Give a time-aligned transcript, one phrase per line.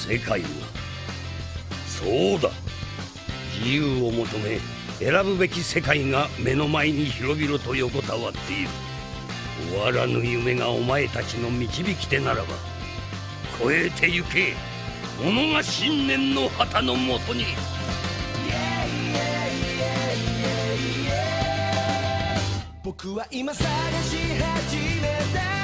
[0.00, 0.48] 世界は。
[1.86, 2.50] そうだ。
[3.58, 4.58] 自由を求め
[4.98, 8.68] 選ぶべき世界が目の前に広々と横たわっている。
[9.70, 12.48] 終わらぬ夢がお前たちの導き手ならば
[13.62, 14.54] 超えてゆけ。
[15.22, 17.44] 己が信念の旗のもとに。
[22.82, 23.68] 僕は今探
[24.02, 25.59] し始めた。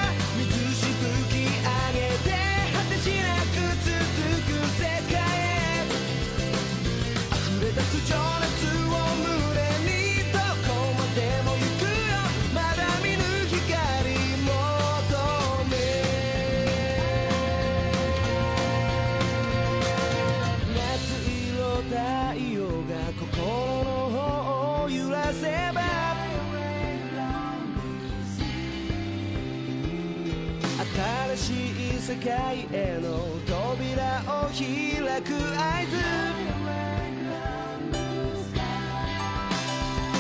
[30.95, 31.51] 新し
[31.97, 33.09] い世界への
[33.47, 35.97] 扉を開く合図。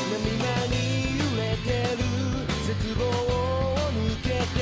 [0.09, 0.75] 波に
[1.19, 1.99] 揺れてる
[2.67, 4.61] 絶望を抜けて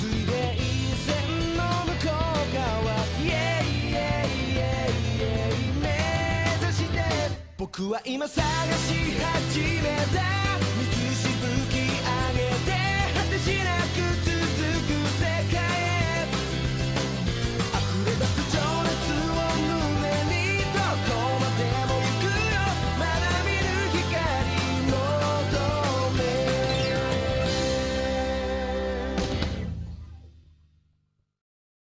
[0.00, 0.32] 水平
[0.96, 1.06] 線
[1.56, 2.64] の向こう側。
[3.22, 5.32] Yeah, yeah, yeah, yeah
[5.80, 5.84] 目
[6.60, 6.94] 指して
[7.56, 9.84] 僕は今探し始め
[10.16, 10.53] た。